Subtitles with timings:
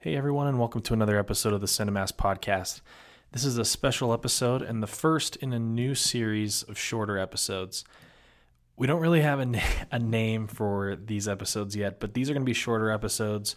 [0.00, 2.82] Hey everyone, and welcome to another episode of the Cinemass Podcast.
[3.32, 7.84] This is a special episode and the first in a new series of shorter episodes.
[8.76, 9.58] We don't really have a, na-
[9.90, 13.56] a name for these episodes yet, but these are going to be shorter episodes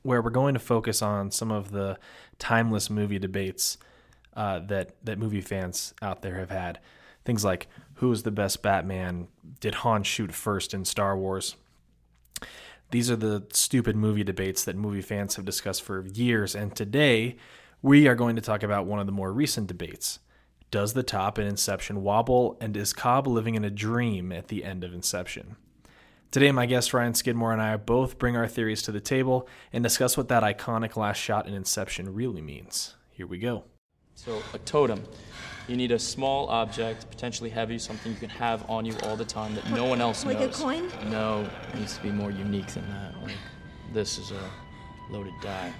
[0.00, 1.98] where we're going to focus on some of the
[2.38, 3.76] timeless movie debates
[4.34, 6.78] uh, that that movie fans out there have had.
[7.26, 7.66] Things like
[7.96, 9.28] who is the best Batman?
[9.60, 11.54] Did Han shoot first in Star Wars?
[12.90, 17.36] These are the stupid movie debates that movie fans have discussed for years, and today
[17.82, 20.18] we are going to talk about one of the more recent debates.
[20.72, 24.64] Does the top in Inception wobble, and is Cobb living in a dream at the
[24.64, 25.56] end of Inception?
[26.32, 29.82] Today, my guest Ryan Skidmore and I both bring our theories to the table and
[29.84, 32.94] discuss what that iconic last shot in Inception really means.
[33.10, 33.64] Here we go.
[34.22, 35.02] So, a totem.
[35.66, 39.24] You need a small object, potentially heavy, something you can have on you all the
[39.24, 40.90] time that no one else Like a coin?
[41.10, 43.14] No, it needs to be more unique than that.
[43.22, 43.36] Like,
[43.94, 44.50] this is a
[45.08, 45.72] loaded die.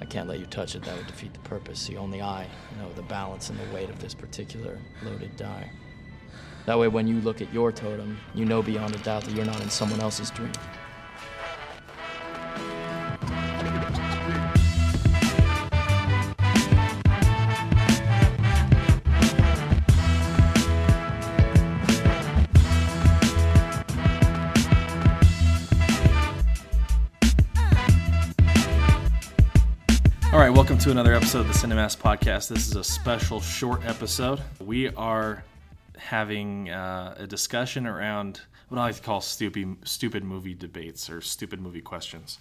[0.00, 1.78] I can't let you touch it, that would defeat the purpose.
[1.78, 2.46] See, only I
[2.78, 5.70] know the balance and the weight of this particular loaded die.
[6.64, 9.44] That way, when you look at your totem, you know beyond a doubt that you're
[9.44, 10.52] not in someone else's dream.
[30.36, 32.48] All right, welcome to another episode of the Cinemass Podcast.
[32.48, 34.38] This is a special short episode.
[34.60, 35.42] We are
[35.96, 41.22] having uh, a discussion around what I like to call stupid, stupid movie debates or
[41.22, 42.38] stupid movie questions.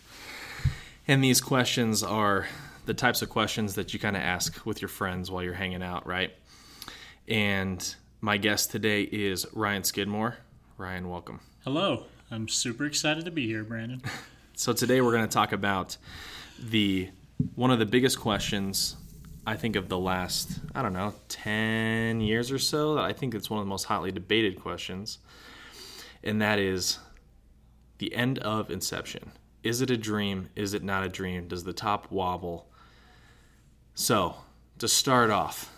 [1.08, 2.48] And these questions are
[2.86, 5.82] the types of questions that you kind of ask with your friends while you're hanging
[5.82, 6.36] out, right?
[7.30, 10.36] And my guest today is Ryan Skidmore.
[10.78, 11.40] Ryan, welcome.
[11.64, 12.08] Hello.
[12.30, 14.02] I'm super excited to be here, Brandon.
[14.58, 15.96] So today we're going to talk about
[16.60, 17.10] the
[17.54, 18.96] one of the biggest questions
[19.46, 22.96] I think of the last I don't know ten years or so.
[22.96, 25.20] That I think it's one of the most hotly debated questions,
[26.24, 26.98] and that is
[28.00, 29.32] the end of Inception.
[29.64, 30.50] Is it a dream?
[30.56, 31.48] Is it not a dream?
[31.48, 32.68] Does the top wobble?
[33.94, 34.36] So
[34.80, 35.72] to start off,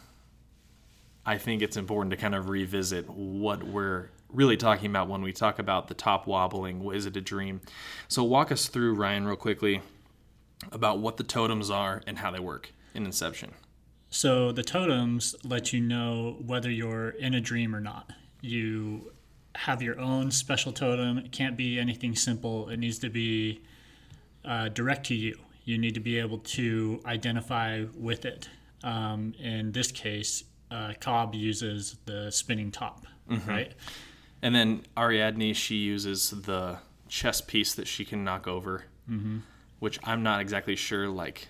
[1.25, 5.31] I think it's important to kind of revisit what we're really talking about when we
[5.31, 6.83] talk about the top wobbling.
[6.93, 7.61] Is it a dream?
[8.07, 9.81] So, walk us through, Ryan, real quickly
[10.71, 13.51] about what the totems are and how they work in Inception.
[14.09, 18.11] So, the totems let you know whether you're in a dream or not.
[18.41, 19.11] You
[19.55, 21.17] have your own special totem.
[21.17, 23.61] It can't be anything simple, it needs to be
[24.45, 25.37] uh, direct to you.
[25.65, 28.47] You need to be able to identify with it.
[28.83, 33.05] Um, in this case, uh, Cobb uses the spinning top,
[33.45, 33.73] right?
[34.41, 36.77] And then Ariadne, she uses the
[37.09, 38.85] chess piece that she can knock over,
[39.79, 41.47] which I'm not exactly sure like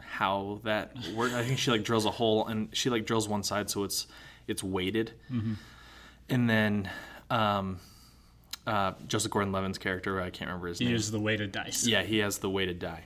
[0.00, 1.34] how that works.
[1.34, 4.06] I think she like drills a hole and she like drills one side so it's
[4.46, 5.12] it's weighted,
[6.28, 6.90] and then
[7.30, 7.78] um,
[8.66, 10.92] uh, Joseph Gordon-Levitt's character, I can't remember his He name.
[10.92, 11.86] uses the weighted dice.
[11.86, 13.04] Yeah, he has the weighted die.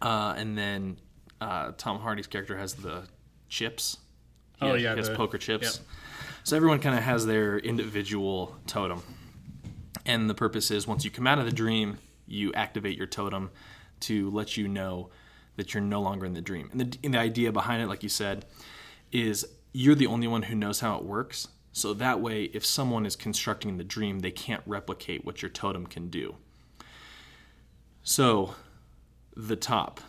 [0.00, 0.96] Uh, and then
[1.40, 3.02] uh, Tom Hardy's character has the
[3.50, 3.98] chips.
[4.60, 5.76] He Oh, has, yeah, he has the- poker chips.
[5.78, 5.86] yep.
[6.44, 9.02] So everyone kind of has their individual totem,
[10.06, 11.98] and the purpose is once you come out of the dream,
[12.28, 13.50] you activate your totem
[14.00, 15.10] to let you know
[15.56, 16.68] that you're no longer in the dream.
[16.72, 18.44] And the, and the idea behind it, like you said,
[19.10, 21.48] is you're the only one who knows how it works.
[21.72, 25.86] So that way, if someone is constructing the dream, they can't replicate what your totem
[25.86, 26.36] can do.
[28.02, 28.54] So,
[29.36, 30.00] the top.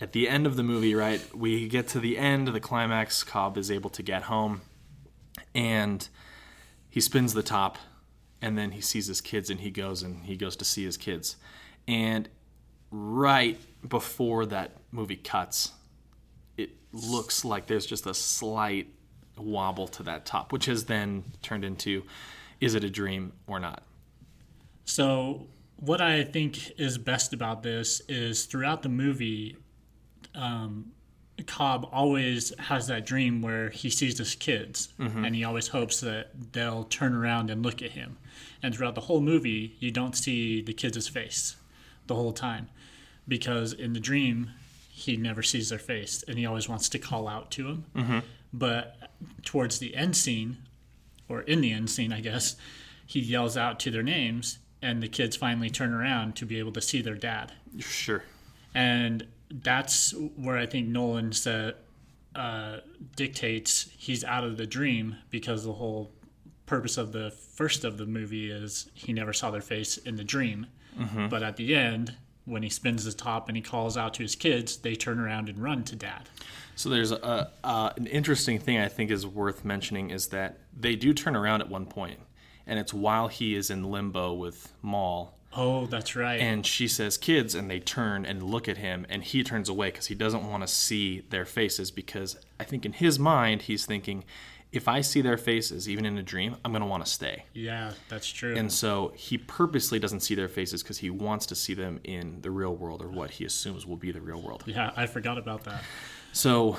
[0.00, 3.22] At the end of the movie, right, we get to the end, the climax.
[3.22, 4.62] Cobb is able to get home,
[5.54, 6.08] and
[6.88, 7.78] he spins the top,
[8.42, 10.96] and then he sees his kids, and he goes and he goes to see his
[10.96, 11.36] kids.
[11.88, 12.28] And
[12.90, 15.72] right before that movie cuts,
[16.56, 18.88] it looks like there's just a slight
[19.36, 22.04] wobble to that top, which has then turned into
[22.60, 23.82] is it a dream or not?
[24.84, 29.56] So, what I think is best about this is throughout the movie,
[30.34, 30.92] um,
[31.46, 35.24] Cobb always has that dream where he sees his kids mm-hmm.
[35.24, 38.16] and he always hopes that they'll turn around and look at him.
[38.62, 41.56] And throughout the whole movie, you don't see the kids' face
[42.06, 42.68] the whole time
[43.28, 44.50] because in the dream,
[44.88, 47.84] he never sees their face and he always wants to call out to them.
[47.94, 48.18] Mm-hmm.
[48.52, 49.10] But
[49.44, 50.58] towards the end scene,
[51.28, 52.56] or in the end scene, I guess,
[53.04, 56.72] he yells out to their names, and the kids finally turn around to be able
[56.72, 57.52] to see their dad.
[57.78, 58.22] Sure.
[58.74, 61.74] And that's where I think Nolan said,
[62.34, 62.78] uh,
[63.14, 66.12] dictates he's out of the dream because the whole
[66.66, 70.24] purpose of the first of the movie is he never saw their face in the
[70.24, 70.66] dream.
[70.98, 71.28] Mm-hmm.
[71.28, 72.14] But at the end,
[72.44, 75.48] when he spins the top and he calls out to his kids, they turn around
[75.48, 76.28] and run to dad.
[76.74, 80.94] So there's a, uh, an interesting thing I think is worth mentioning is that they
[80.94, 82.20] do turn around at one point,
[82.66, 86.40] and it's while he is in limbo with Mal, Oh, that's right.
[86.40, 89.88] and she says "kids," and they turn and look at him, and he turns away
[89.90, 93.86] because he doesn't want to see their faces because I think in his mind he's
[93.86, 94.24] thinking,
[94.72, 97.44] if I see their faces even in a dream, I'm gonna want to stay.
[97.54, 98.54] yeah, that's true.
[98.56, 102.42] And so he purposely doesn't see their faces because he wants to see them in
[102.42, 104.64] the real world or what he assumes will be the real world.
[104.66, 105.82] yeah, I forgot about that.
[106.32, 106.76] So,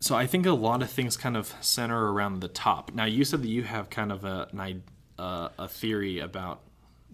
[0.00, 2.92] so I think a lot of things kind of center around the top.
[2.94, 4.82] Now, you said that you have kind of a an,
[5.18, 6.62] uh, a theory about.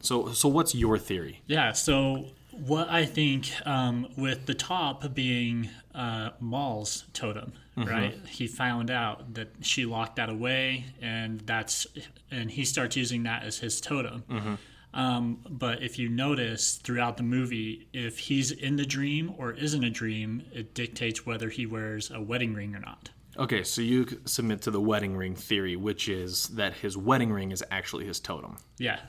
[0.00, 1.42] So, so what's your theory?
[1.46, 8.14] Yeah, so what I think um, with the top being uh, Mal's totem, right?
[8.28, 11.86] He found out that she locked that away, and that's
[12.30, 14.58] and he starts using that as his totem.
[14.92, 19.82] Um, but if you notice throughout the movie, if he's in the dream or isn't
[19.82, 23.10] a dream, it dictates whether he wears a wedding ring or not.
[23.36, 27.50] Okay, so you submit to the wedding ring theory, which is that his wedding ring
[27.50, 28.56] is actually his totem.
[28.78, 29.00] Yeah,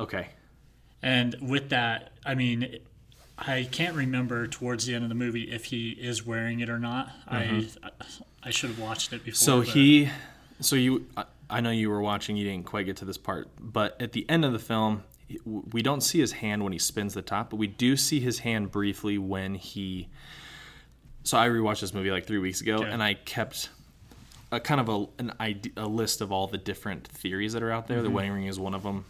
[0.00, 0.28] Okay.
[1.02, 2.80] And with that, I mean,
[3.38, 6.78] I can't remember towards the end of the movie if he is wearing it or
[6.78, 7.10] not.
[7.26, 8.22] I mm-hmm.
[8.42, 9.36] I should have watched it before.
[9.36, 10.10] So he,
[10.60, 11.06] so you,
[11.50, 12.36] I- know you were watching.
[12.36, 15.04] You didn't quite get to this part, but at the end of the film,
[15.44, 18.40] we don't see his hand when he spins the top, but we do see his
[18.40, 20.08] hand briefly when he.
[21.22, 22.90] So I rewatched this movie like three weeks ago, Okay.
[22.90, 23.68] and I kept
[24.52, 27.70] a kind of a an idea, a list of all the different theories that are
[27.70, 28.00] out there.
[28.00, 28.14] The mm-hmm.
[28.14, 29.04] wedding ring is one of them,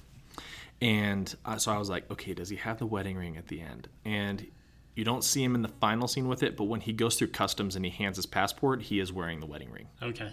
[0.80, 3.60] and uh, so I was like, okay, does he have the wedding ring at the
[3.60, 3.88] end?
[4.04, 4.46] And
[4.94, 7.28] you don't see him in the final scene with it, but when he goes through
[7.28, 9.86] customs and he hands his passport, he is wearing the wedding ring.
[10.02, 10.32] okay,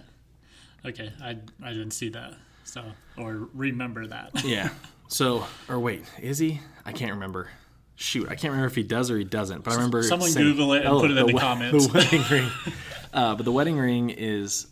[0.86, 2.34] okay, I I didn't see that.
[2.64, 2.84] So
[3.18, 4.32] or remember that.
[4.44, 4.70] Yeah.
[5.10, 6.60] So, or wait, is he?
[6.86, 7.50] I can't remember.
[7.96, 9.64] Shoot, I can't remember if he does or he doesn't.
[9.64, 11.88] But I remember Someone saying- Google it and put it in the comments.
[11.88, 12.52] The wedding ring.
[13.14, 14.68] Uh, but the wedding ring is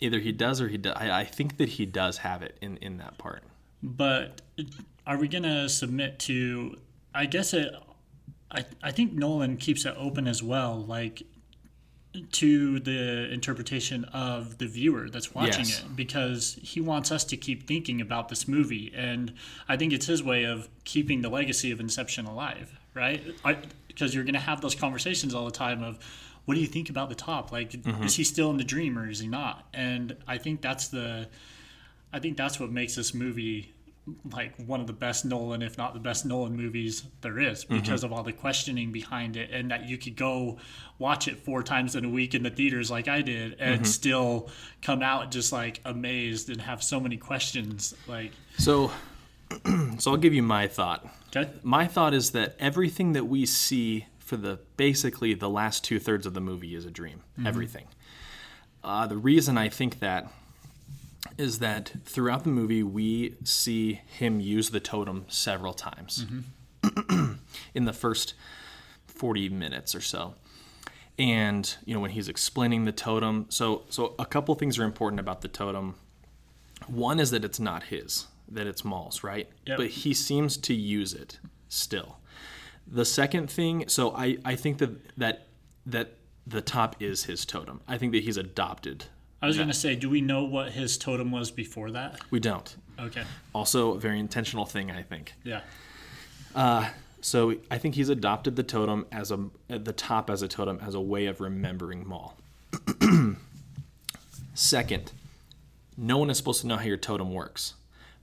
[0.00, 0.94] either he does or he does.
[0.96, 3.44] I, I think that he does have it in in that part.
[3.84, 4.42] But
[5.08, 6.76] are we gonna submit to?
[7.14, 7.74] I guess it.
[8.52, 11.22] I I think Nolan keeps it open as well, like
[12.32, 15.80] to the interpretation of the viewer that's watching Yes.
[15.80, 19.32] it, because he wants us to keep thinking about this movie, and
[19.68, 23.22] I think it's his way of keeping the legacy of Inception alive, right?
[23.88, 25.98] Because you're gonna have those conversations all the time of.
[26.44, 27.52] What do you think about the top?
[27.52, 28.04] Like, mm-hmm.
[28.04, 29.68] is he still in the dream or is he not?
[29.74, 31.28] And I think that's the,
[32.10, 33.74] I think that's what makes this movie
[34.32, 37.78] like one of the best Nolan, if not the best Nolan movies there is, mm-hmm.
[37.78, 40.58] because of all the questioning behind it, and that you could go
[40.98, 43.84] watch it four times in a week in the theaters like I did, and mm-hmm.
[43.84, 44.50] still
[44.82, 47.94] come out just like amazed and have so many questions.
[48.06, 48.90] Like, So,
[49.98, 51.06] so I'll give you my thought.
[51.34, 55.98] okay, My thought is that everything that we see for the basically the last two
[55.98, 57.22] thirds of the movie is a dream.
[57.32, 57.46] Mm-hmm.
[57.46, 57.86] Everything.
[58.84, 60.30] Uh, the reason I think that
[61.36, 66.26] is that throughout the movie we see him use the totem several times.
[67.74, 68.34] In the first
[69.06, 70.34] 40 minutes or so.
[71.18, 75.18] And you know when he's explaining the totem so so a couple things are important
[75.20, 75.96] about the totem.
[76.86, 79.48] One is that it's not his that it's Mal's right?
[79.66, 79.76] Yep.
[79.76, 81.38] but he seems to use it
[81.68, 82.18] still.
[82.86, 85.46] The second thing so I I think that that
[85.86, 86.14] that
[86.46, 87.80] the top is his totem.
[87.88, 89.06] I think that he's adopted
[89.40, 92.20] I was gonna say, do we know what his totem was before that?
[92.30, 93.22] we don't Okay,
[93.54, 95.60] also a very intentional thing I think yeah,
[96.54, 96.88] uh,
[97.20, 100.80] So I think he's adopted the totem as a at the top as a totem
[100.84, 102.34] as a way of remembering Mal.
[104.54, 105.12] Second,
[105.96, 107.74] no one is supposed to know how your totem works,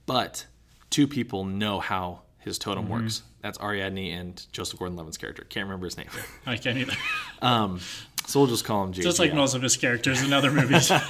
[0.06, 0.46] but
[0.90, 2.94] two people know how his totem mm-hmm.
[2.94, 3.24] works.
[3.42, 5.44] That's Ariadne and Joseph Gordon-Levitt's character.
[5.44, 6.08] Can't remember his name,
[6.46, 6.94] I can't either.
[7.42, 7.80] Um,
[8.28, 9.04] so we'll just call him JGL.
[9.04, 10.92] Just like most of his characters in other movies.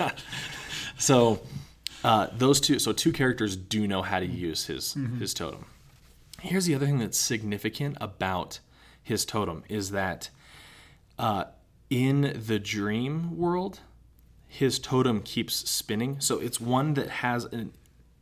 [0.98, 1.41] So
[2.03, 5.19] uh, those two, so two characters do know how to use his Mm-hmm.
[5.19, 5.65] his totem.
[6.41, 8.60] Here's the other thing that's significant about
[9.03, 10.29] his totem is that
[11.19, 11.45] uh,
[11.89, 13.79] in the dream world,
[14.48, 16.19] his totem keeps spinning.
[16.22, 17.74] So it's one that has an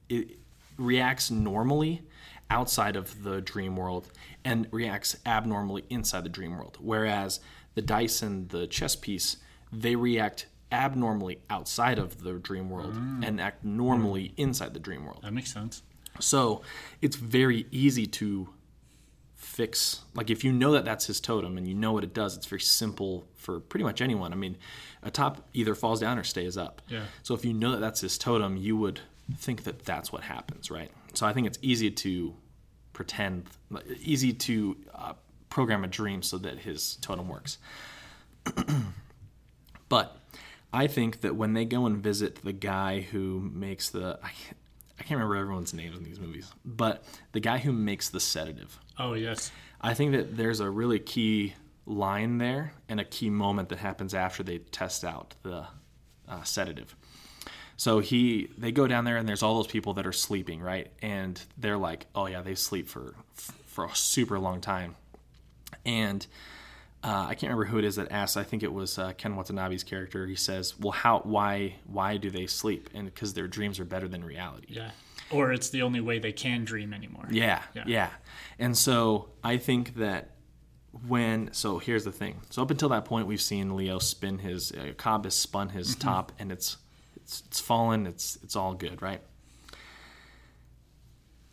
[0.10, 0.40] it
[0.78, 2.02] reacts normally
[2.50, 4.10] outside of the dream world
[4.44, 6.78] and reacts abnormally inside the dream world.
[6.82, 7.40] Whereas
[7.76, 9.38] the dice and the chess piece,
[9.72, 15.20] they react abnormally outside of the dream world and act normally inside the dream world.
[15.24, 15.84] that makes sense.
[16.20, 16.62] So
[17.02, 18.50] it's very easy to
[19.36, 20.02] fix.
[20.16, 22.46] Like if you know that that's his totem and you know what it does, it's
[22.46, 24.32] very simple for pretty much anyone.
[24.34, 24.58] I mean,
[25.04, 26.82] a top either falls down or stays up.
[26.88, 27.04] Yeah.
[27.24, 29.02] So if you know that that's his totem, you would
[29.38, 30.92] think that that's what happens, right?
[31.14, 32.36] So I think it's easy to
[32.94, 33.46] pretend,
[34.02, 35.14] easy to uh,
[35.54, 37.60] program a dream so that his totem works.
[39.88, 40.18] but
[40.74, 44.58] I think that when they go and visit the guy who makes the, I can't,
[45.00, 48.80] I can't remember everyone's names in these movies, but the guy who makes the sedative.
[48.98, 49.52] Oh yes.
[49.80, 51.54] I think that there's a really key
[51.86, 55.68] line there and a key moment that happens after they test out the
[56.28, 56.96] uh, sedative.
[57.78, 60.92] So he, they go down there and there's all those people that are sleeping, right?
[61.04, 63.14] And they're like, oh yeah, they sleep for
[63.68, 64.96] for a super long time.
[65.86, 66.26] And
[67.04, 68.38] uh, I can't remember who it is that asks.
[68.38, 70.26] I think it was uh, Ken Watanabe's character.
[70.26, 71.20] He says, "Well, how?
[71.20, 71.76] Why?
[71.86, 72.90] Why do they sleep?
[72.94, 74.92] And because their dreams are better than reality." Yeah.
[75.32, 77.28] Or it's the only way they can dream anymore.
[77.32, 77.84] Yeah, Yeah.
[77.88, 78.10] yeah.
[78.60, 80.32] And so I think that
[81.08, 82.40] when so here's the thing.
[82.52, 85.96] So up until that point, we've seen Leo spin his uh, Cobb has spun his
[85.96, 86.78] top, and it's
[87.16, 88.06] it's it's fallen.
[88.06, 89.22] It's it's all good, right?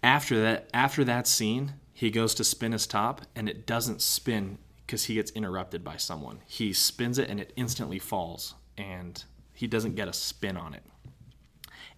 [0.03, 4.57] After that, after that scene, he goes to spin his top, and it doesn't spin
[4.87, 6.41] because he gets interrupted by someone.
[6.47, 10.83] He spins it, and it instantly falls, and he doesn't get a spin on it.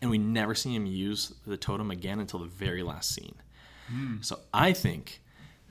[0.01, 3.37] And we never see him use the totem again until the very last scene.
[3.87, 4.17] Hmm.
[4.23, 5.23] So I think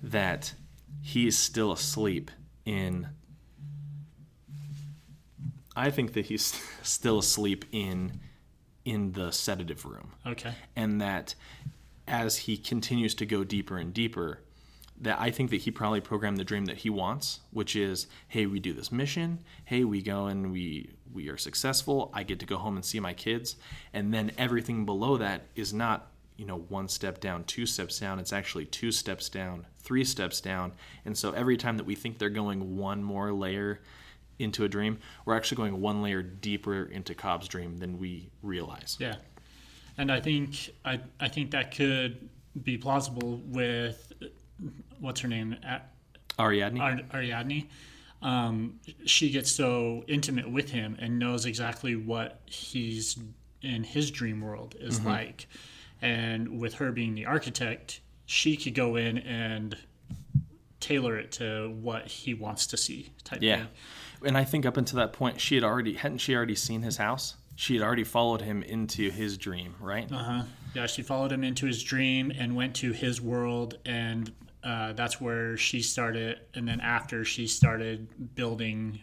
[0.02, 0.54] that
[1.02, 2.32] he is still asleep
[2.64, 3.10] in.
[5.76, 8.22] I think that he's still asleep in
[8.86, 10.54] in the sedative room, Okay.
[10.78, 11.36] and that
[12.12, 14.42] as he continues to go deeper and deeper,
[15.00, 18.46] that I think that he probably programmed the dream that he wants, which is, hey,
[18.46, 22.46] we do this mission, hey, we go and we we are successful, I get to
[22.46, 23.56] go home and see my kids,
[23.94, 28.20] and then everything below that is not you know one step down, two steps down.
[28.20, 30.74] It's actually two steps down, three steps down,
[31.06, 33.80] and so every time that we think they're going one more layer
[34.38, 38.98] into a dream, we're actually going one layer deeper into Cobb's dream than we realize.
[39.00, 39.16] Yeah.
[39.98, 42.30] And I think I I think that could
[42.64, 44.12] be plausible with
[45.00, 45.56] what's her name
[46.40, 46.80] Ariadne.
[46.80, 47.68] Ar- Ariadne.
[48.22, 53.18] Um, she gets so intimate with him and knows exactly what he's
[53.64, 55.48] in his dream world is like.
[56.04, 59.76] And with her being the architect, she could go in and
[60.80, 63.58] tailor it to what he wants to see type Yeah.
[63.58, 63.68] thing.
[64.26, 66.98] And I think up until that point, she had already hadn't she already seen his
[66.98, 67.36] house?
[67.62, 70.12] She had already followed him into his dream, right?
[70.12, 70.42] Uh-huh.
[70.74, 74.32] Yeah, she followed him into his dream and went to his world, and
[74.64, 76.40] uh, that's where she started.
[76.56, 79.02] And then after she started building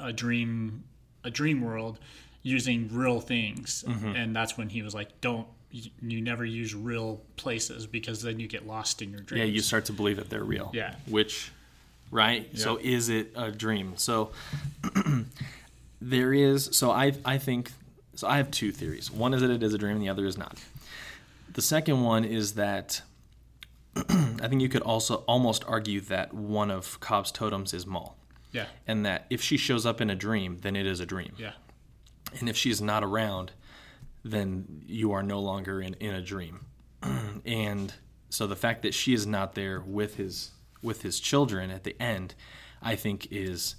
[0.00, 0.82] a dream,
[1.22, 2.00] a dream world
[2.42, 7.20] using real things, and that's when he was like, "Don't you, you never use real
[7.36, 10.28] places because then you get lost in your dreams." Yeah, you start to believe that
[10.28, 10.72] they're real.
[10.74, 10.96] Yeah.
[11.06, 11.52] Which,
[12.10, 12.50] right?
[12.58, 13.92] So is it a dream?
[13.96, 14.32] So
[16.00, 16.68] there is.
[16.72, 17.70] So I I think
[18.14, 18.26] so.
[18.28, 19.10] I have two theories.
[19.10, 20.58] One is that it is a dream, and the other is not.
[21.52, 23.02] The second one is that
[23.96, 28.16] I think you could also almost argue that one of Cobb's totems is Mal,
[28.52, 31.32] yeah, and that if she shows up in a dream, then it is a dream.
[31.38, 31.52] yeah,
[32.38, 33.52] and if she's not around
[34.24, 36.64] then you are no longer in, in a dream
[37.44, 37.92] and
[38.30, 41.96] so the fact that she is not there with his with his children at the
[42.00, 42.32] end
[42.80, 43.74] i think is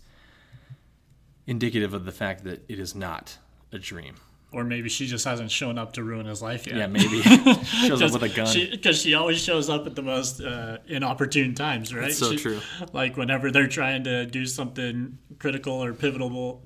[1.47, 3.37] indicative of the fact that it is not
[3.73, 4.15] a dream
[4.51, 6.75] or maybe she just hasn't shown up to ruin his life yet.
[6.75, 7.21] yeah maybe
[7.87, 11.55] shows up with a gun Because she, always shows up at the most uh, inopportune
[11.55, 12.03] times, right?
[12.03, 12.59] That's so She- true.
[12.91, 16.61] Like whenever they're trying to do something critical or pivotal,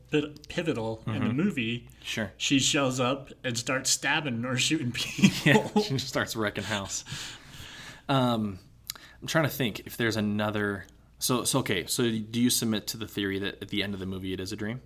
[0.49, 1.27] pivotal in Mm-hmm.
[1.29, 5.71] the movie, sure she shows up and starts stabbing or shooting people.
[5.75, 7.05] yeah she starts wrecking house
[8.09, 8.59] um
[9.21, 10.85] i'm trying to think if there's another
[11.19, 13.99] so so okay so do you submit to the theory that at the end of
[13.99, 14.81] the movie it is a dream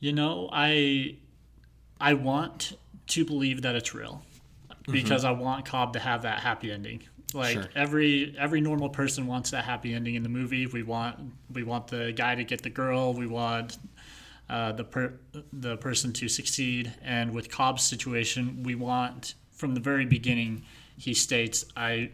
[0.00, 1.16] You know, I
[2.00, 2.76] I want
[3.08, 4.22] to believe that it's real
[4.90, 7.02] because I want Cobb to have that happy ending.
[7.34, 7.68] Like Sure.
[7.74, 10.66] every every normal person wants that happy ending in the movie.
[10.66, 11.18] We want
[11.52, 13.12] we want the guy to get the girl.
[13.12, 13.78] We want
[14.48, 15.12] uh, the per,
[15.52, 16.94] the person to succeed.
[17.02, 20.64] And with Cobb's situation, we want from the very beginning.
[20.96, 22.12] He states, "I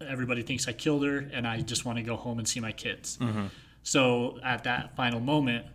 [0.00, 2.72] everybody thinks I killed her, and I just want to go home and see my
[2.72, 3.18] kids."
[3.82, 5.66] So at that final moment,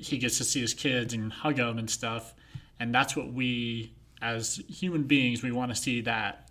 [0.00, 2.34] he gets to see his kids and hug them and stuff,
[2.80, 6.48] and that's what we, as human beings, we want to see that.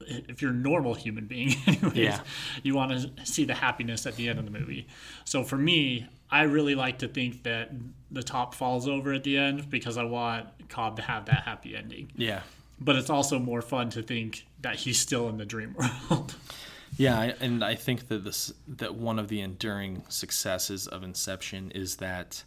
[0.00, 2.20] If you're a normal human being, anyways, Yeah.
[2.62, 4.86] you want to see the happiness at the end of the movie.
[5.24, 7.72] So for me, I really like to think that
[8.10, 11.76] the top falls over at the end because I want Cobb to have that happy
[11.76, 12.10] ending.
[12.16, 12.40] yeah
[12.80, 15.74] But it's also more fun to think that he's still in the dream
[16.10, 16.34] world.
[16.96, 21.96] Yeah, and I think that this that one of the enduring successes of Inception is
[21.96, 22.44] that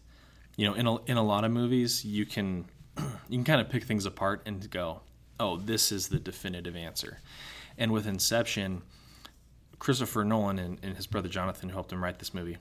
[0.55, 2.65] you know in a, in a lot of movies you can
[2.97, 5.01] you can kind of pick things apart and go,
[5.39, 7.19] "Oh, this is the definitive answer."
[7.77, 8.81] And with Inception,
[9.79, 12.57] Christopher Nolan and, and his brother Jonathan, who helped him write this movie,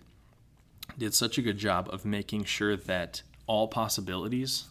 [0.97, 4.69] did such a good job of making sure that all possibilities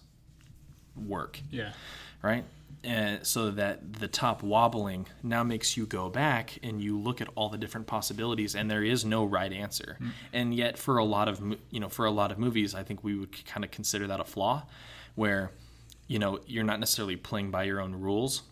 [0.95, 1.71] work Yeah.
[2.21, 2.43] Right?
[2.83, 7.27] And so that the top wobbling now makes you go back and you look at
[7.35, 9.97] all the different possibilities, and there is no right answer.
[9.99, 10.11] Mm.
[10.31, 13.03] And yet, for a lot of you know, for a lot of movies, I think
[13.03, 14.63] we would kind of consider that a flaw,
[15.15, 15.51] where
[16.07, 18.43] you know you're not necessarily playing by your own rules.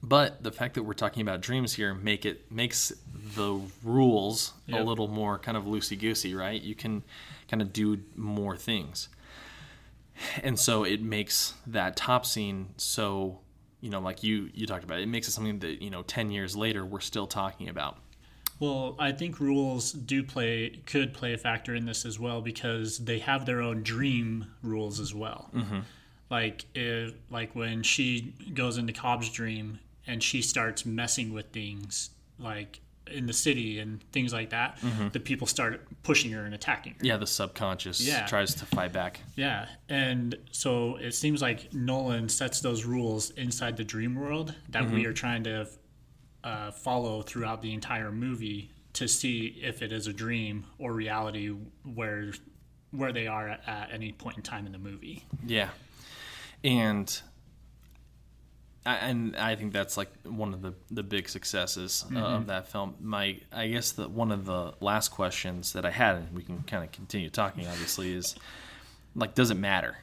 [0.00, 2.92] But the fact that we're talking about dreams here make it makes
[3.34, 6.60] the rules a little more kind of loosey goosey, right?
[6.60, 7.02] You can
[7.48, 9.08] kind of do more things
[10.42, 13.40] and so it makes that top scene so
[13.80, 16.30] you know like you you talked about it makes it something that you know 10
[16.30, 17.98] years later we're still talking about
[18.60, 22.98] Well, I think rules do play could play a factor in this as well because
[22.98, 25.50] they have their own dream rules as well.
[25.54, 25.80] Mm-hmm.
[26.30, 32.10] Like if like when she goes into Cobb's dream and she starts messing with things
[32.38, 32.80] like
[33.10, 34.78] in the city and things like that,
[35.12, 36.98] the people start pushing her and attacking her.
[37.02, 38.24] yeah the subconscious Yeah.
[38.26, 43.76] tries to fight back Yeah, and so it seems like Nolan sets those rules inside
[43.76, 45.68] the dream world that we are trying to
[46.42, 51.48] uh, follow throughout the entire movie to see if it is a dream or reality
[51.82, 52.32] where
[52.90, 55.24] where they are at, at any point in time in the movie.
[55.46, 55.68] yeah
[56.62, 57.20] and
[58.86, 62.96] and I think that's like one of the, the big successes uh, of that film.
[63.00, 66.62] My I guess that one of the last questions that I had, and we can
[66.62, 68.34] kind of continue talking, obviously, is
[69.14, 69.96] like, does it matter,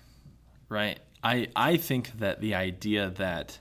[0.69, 1.00] right?
[1.23, 3.59] I I think that the idea that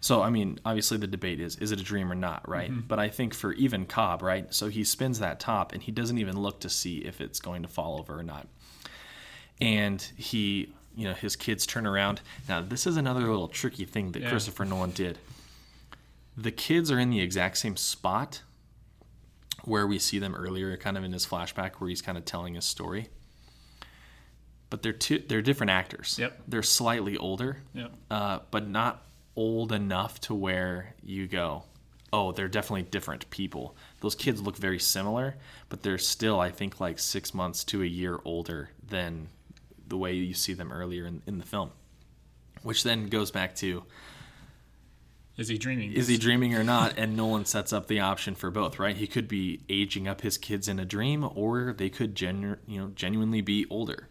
[0.00, 2.70] so I mean, obviously the debate is is it a dream or not, right?
[2.86, 4.52] But I think for even Cobb, right?
[4.52, 7.62] So he spins that top and he doesn't even look to see if it's going
[7.62, 8.46] to fall over or not.
[9.60, 12.20] And he, you know, his kids turn around.
[12.48, 14.30] Now, this is another little tricky thing that Yeah.
[14.30, 15.18] Christopher Nolan did.
[16.36, 18.42] The kids are in the exact same spot
[19.64, 22.54] where we see them earlier, kind of in his flashback where he's kind of telling
[22.54, 23.08] his story.
[24.70, 26.18] But they're two, they're different actors.
[26.18, 26.42] Yep.
[26.48, 27.92] They're slightly older Yep.
[28.10, 29.04] uh, but not
[29.36, 31.64] old enough to where you go,
[32.12, 33.76] oh, they're definitely different people.
[34.00, 35.36] Those kids look very similar,
[35.68, 39.28] but they're still, I think, like six months to a year older than
[39.86, 41.70] the way you see them earlier in, in the film.
[42.62, 43.84] Which then goes back to
[45.36, 45.92] Is he dreaming?
[45.92, 46.94] is he dreaming or not?
[46.98, 48.96] And Nolan sets up the option for both, right?
[48.96, 52.80] He could be aging up his kids in a dream, or they could genu- you
[52.80, 54.08] know genuinely be older.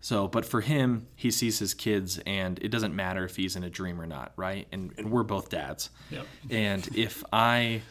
[0.00, 3.62] So, but for him, he sees his kids, and it doesn't matter if he's in
[3.62, 4.66] a dream or not, right?
[4.72, 5.90] And and we're both dads.
[6.10, 6.26] Yep.
[6.50, 7.82] And if I,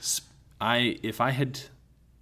[0.60, 1.58] I if I had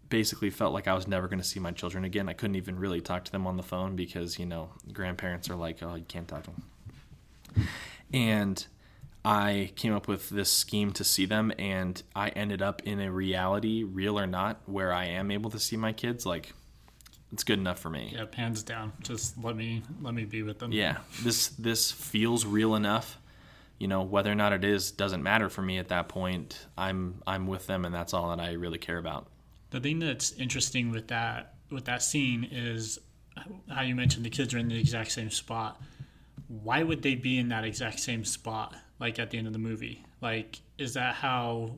[0.10, 2.78] basically felt like I was never going to see my children again, I couldn't even
[2.78, 6.06] really talk to them on the phone because you know grandparents are like, oh, you
[6.06, 7.67] can't talk to them.
[8.13, 8.65] And
[9.24, 13.12] I came up with this scheme to see them, and I ended up in a
[13.12, 16.26] reality, real or not, where I am able to see my kids.
[16.26, 16.54] Like,
[17.32, 18.12] it's good enough for me.
[18.15, 18.93] Yeah, hands down.
[19.02, 20.72] Just let me let me be with them.
[20.72, 23.19] Yeah, this this feels real enough.
[23.78, 26.65] You know, whether or not it is doesn't matter for me at that point.
[26.78, 29.28] I'm I'm with them, and that's all that I really care about.
[29.72, 33.00] The thing that's interesting with that with that scene is
[33.70, 35.82] how you mentioned the kids are in the exact same spot.
[36.48, 39.60] Why would they be in that exact same spot like at the end of the
[39.60, 40.04] movie?
[40.22, 41.76] Like is that how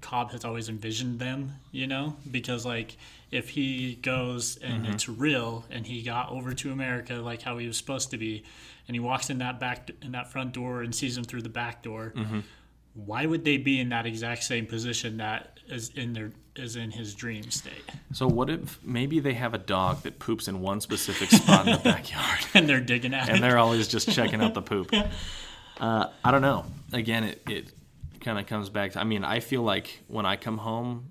[0.00, 2.16] Cobb has always envisioned them, you know?
[2.30, 2.96] Because like
[3.30, 4.92] if he goes and mm-hmm.
[4.92, 8.44] it's real and he got over to America like how he was supposed to be
[8.86, 11.48] and he walks in that back in that front door and sees him through the
[11.48, 12.40] back door, mm-hmm.
[12.94, 16.90] why would they be in that exact same position that is in their is in
[16.90, 20.80] his dream state So what if maybe they have a dog that poops in one
[20.80, 23.30] specific spot in the backyard, and they're digging at it.
[23.30, 24.92] and it they're always just checking out the poop?
[25.80, 26.64] Uh, I don't know.
[26.92, 27.72] Again, it it
[28.20, 28.92] kind of comes back.
[28.92, 31.10] To, I mean, I feel like when I come home,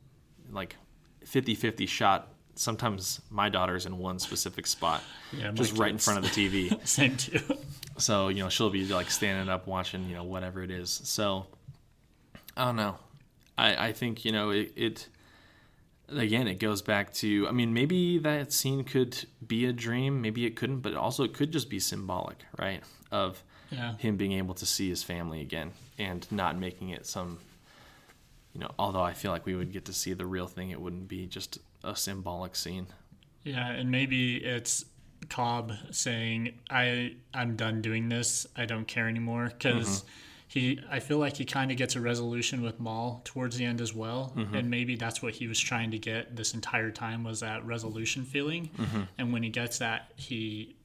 [0.51, 0.77] like
[1.25, 2.29] 50-50 shot.
[2.55, 5.03] Sometimes my daughter's in one specific spot,
[5.37, 6.87] Yeah, just right in front of the TV.
[6.87, 7.39] same too
[7.97, 11.01] So, you know, she'll be like standing up watching, you know, whatever it is.
[11.03, 11.47] So,
[12.55, 12.95] I don't know.
[13.57, 15.07] I, I think, you know, it, it,
[16.09, 20.21] again, it goes back to, I mean, maybe that scene could be a dream.
[20.21, 22.81] Maybe it couldn't, but also it could just be symbolic, right?
[23.11, 27.39] Of yeah him being able to see his family again and not making it some,
[28.53, 30.79] you know, although I feel like we would get to see the real thing, it
[30.79, 32.87] wouldn't be just a symbolic scene.
[33.43, 34.85] yeah and maybe it's
[35.29, 40.09] cobb saying i i'm done doing this i don't care anymore because mm-hmm.
[40.47, 43.81] He i feel like he kind of gets a resolution with mal towards the end
[43.81, 44.33] as well.
[44.35, 44.55] Mm-hmm.
[44.55, 48.23] And maybe that's what he was trying to get this entire time was that resolution
[48.23, 48.69] feeling.
[48.77, 49.01] Mm-hmm.
[49.17, 50.75] And when he gets that he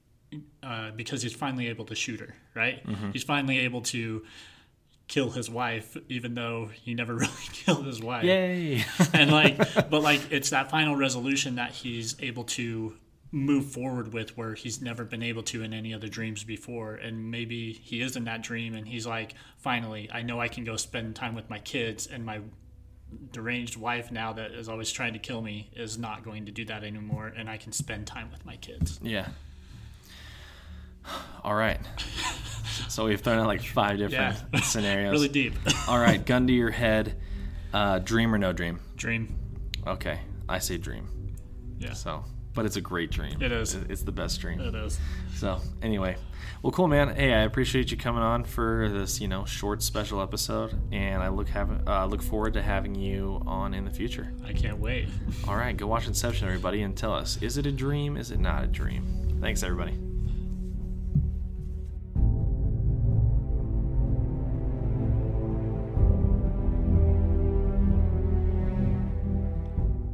[0.63, 2.85] uh, because he's finally able to shoot her right?
[2.87, 3.13] Mm-hmm.
[3.13, 4.25] He's finally able to
[5.07, 8.25] kill his wife, even though he never really killed his wife.
[8.25, 8.85] Yay!
[9.15, 9.57] and like,
[9.91, 12.95] but like, it's that final resolution that he's able to
[13.31, 17.31] move forward with where he's never been able to in any other dreams before and
[17.31, 20.77] maybe he is in that dream and he's like finally i know i can go
[20.77, 22.41] spend time with my kids and my
[23.33, 26.65] deranged wife now that is always trying to kill me is not going to do
[26.65, 29.29] that anymore and i can spend time with my kids yeah.
[31.45, 31.81] All right.
[32.89, 34.61] So we've thrown out like five different Yeah.
[34.63, 35.13] scenarios.
[35.13, 35.55] really deep
[35.89, 37.17] All right, gun to your head.
[37.73, 38.79] Uh, dream or no dream?
[38.97, 39.35] dream
[39.87, 41.09] Okay, I say dream.
[41.79, 42.25] yeah So,
[42.59, 43.41] but it's a great dream.
[43.41, 43.77] It is.
[43.77, 44.59] It's the best dream.
[44.59, 44.99] it is
[45.37, 46.17] So, anyway,
[46.61, 47.15] well, cool, man.
[47.15, 51.29] Hey, I appreciate you coming on for this, you know, short special episode, and I
[51.29, 54.33] look have uh, look forward to having you on in the future.
[54.45, 55.09] i can't wait
[55.47, 58.17] All right, go watch Inception, everybody, and tell us: is it a dream?
[58.17, 59.39] Is it not a dream?
[59.41, 60.08] Thanks, everybody.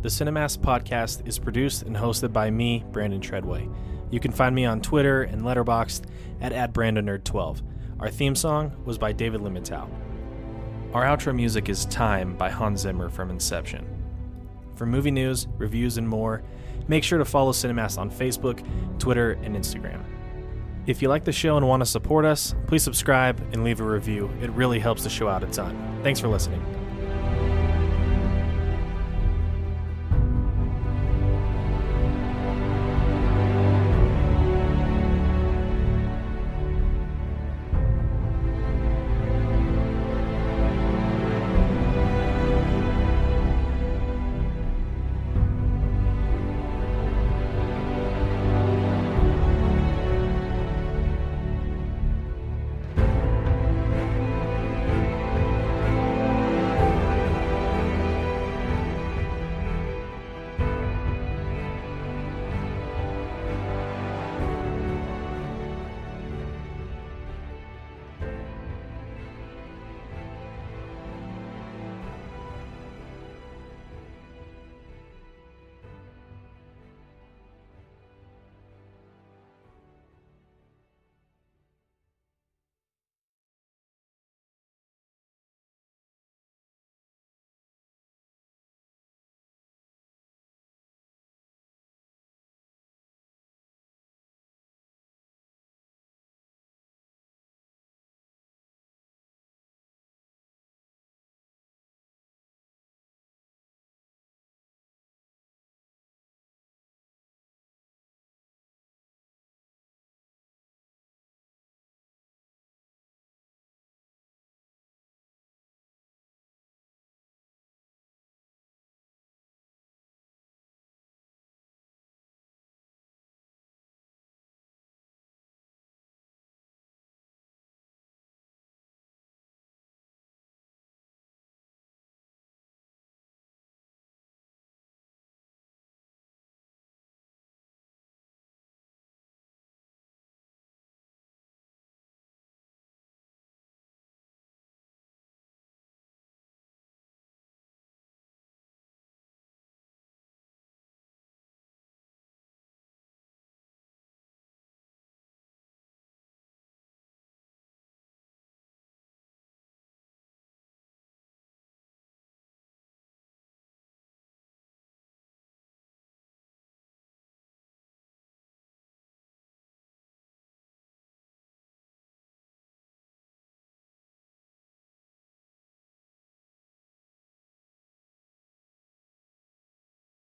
[0.05, 3.67] The Cinemass podcast is produced and hosted by me, Brandon Treadway.
[4.11, 6.05] You can find me on Twitter and Letterboxd
[6.43, 7.63] at, at BrandonNerd12.
[8.01, 9.89] Our theme song was by David Limitow.
[10.93, 13.87] Our outro music is Time by Hans Zimmer from Inception.
[14.77, 16.43] For movie news, reviews, and more,
[16.87, 18.63] make sure to follow Cinemass on Facebook,
[18.99, 20.05] Twitter, and Instagram.
[20.87, 23.85] If you like the show and want to support us, please subscribe and leave a
[23.85, 24.31] review.
[24.43, 26.01] It really helps the show out a ton.
[26.03, 26.84] Thanks for listening.